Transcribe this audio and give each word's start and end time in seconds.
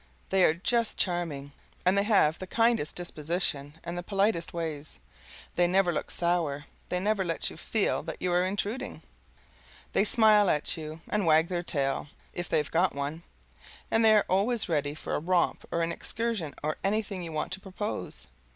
They 0.29 0.43
are 0.45 0.55
just 0.55 0.97
charming, 0.97 1.51
and 1.85 1.95
they 1.95 2.01
have 2.05 2.39
the 2.39 2.47
kindest 2.47 2.95
disposition 2.95 3.75
and 3.83 3.95
the 3.95 4.01
politest 4.01 4.51
ways; 4.51 4.99
they 5.55 5.67
never 5.67 5.91
look 5.93 6.09
sour, 6.09 6.65
they 6.89 6.99
never 6.99 7.23
let 7.23 7.51
you 7.51 7.55
feel 7.55 8.01
that 8.01 8.19
you 8.19 8.33
are 8.33 8.43
intruding, 8.43 9.03
they 9.93 10.03
smile 10.03 10.49
at 10.49 10.75
you 10.75 11.01
and 11.07 11.27
wag 11.27 11.49
their 11.49 11.61
tail, 11.61 12.07
if 12.33 12.49
they've 12.49 12.71
got 12.71 12.95
one, 12.95 13.21
and 13.91 14.03
they 14.03 14.15
are 14.15 14.25
always 14.27 14.67
ready 14.67 14.95
for 14.95 15.13
a 15.13 15.19
romp 15.19 15.65
or 15.71 15.83
an 15.83 15.91
excursion 15.91 16.55
or 16.63 16.77
anything 16.83 17.21
you 17.21 17.31
want 17.31 17.51
to 17.51 17.59
propose. 17.59 18.25